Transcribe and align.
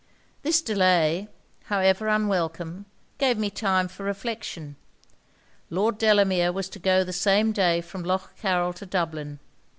'This 0.41 0.63
delay, 0.63 1.27
however 1.65 2.07
unwelcome, 2.07 2.87
gave 3.19 3.37
me 3.37 3.51
time 3.51 3.87
for 3.87 4.01
reflection. 4.03 4.75
Lord 5.69 5.99
Delamere 5.99 6.51
was 6.51 6.69
to 6.69 6.79
go 6.79 7.03
the 7.03 7.13
same 7.13 7.51
day 7.51 7.81
from 7.81 8.01
Lough 8.01 8.29
Carryl 8.41 8.73
to 8.77 8.87
Dublin. 8.87 9.37